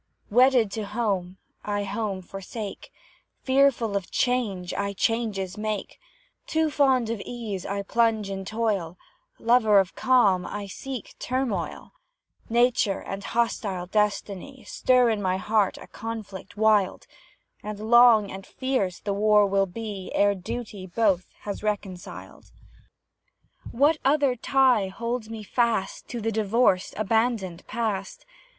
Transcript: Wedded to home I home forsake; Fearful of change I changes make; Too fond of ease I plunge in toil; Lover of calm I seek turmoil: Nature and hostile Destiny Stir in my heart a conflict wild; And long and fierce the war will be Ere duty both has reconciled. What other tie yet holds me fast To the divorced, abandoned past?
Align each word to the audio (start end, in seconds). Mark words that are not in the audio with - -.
Wedded 0.31 0.71
to 0.71 0.83
home 0.83 1.37
I 1.63 1.83
home 1.83 2.23
forsake; 2.23 2.91
Fearful 3.43 3.95
of 3.95 4.09
change 4.09 4.73
I 4.73 4.93
changes 4.93 5.59
make; 5.59 5.99
Too 6.47 6.71
fond 6.71 7.11
of 7.11 7.21
ease 7.23 7.67
I 7.67 7.83
plunge 7.83 8.27
in 8.31 8.43
toil; 8.43 8.97
Lover 9.37 9.77
of 9.77 9.93
calm 9.93 10.43
I 10.43 10.65
seek 10.65 11.13
turmoil: 11.19 11.91
Nature 12.49 12.99
and 12.99 13.23
hostile 13.23 13.85
Destiny 13.85 14.63
Stir 14.63 15.11
in 15.11 15.21
my 15.21 15.37
heart 15.37 15.77
a 15.77 15.85
conflict 15.85 16.57
wild; 16.57 17.05
And 17.61 17.91
long 17.91 18.31
and 18.31 18.43
fierce 18.43 18.99
the 19.01 19.13
war 19.13 19.45
will 19.45 19.67
be 19.67 20.11
Ere 20.15 20.33
duty 20.33 20.87
both 20.87 21.27
has 21.41 21.61
reconciled. 21.61 22.49
What 23.71 23.99
other 24.03 24.35
tie 24.35 24.85
yet 24.85 24.93
holds 24.93 25.29
me 25.29 25.43
fast 25.43 26.07
To 26.07 26.19
the 26.19 26.31
divorced, 26.31 26.95
abandoned 26.97 27.67
past? 27.67 28.25